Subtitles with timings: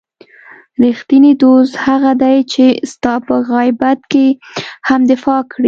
[0.85, 4.27] رښتینی دوست هغه دی چې ستا په غیابت کې
[4.87, 5.59] هم دفاع کړي.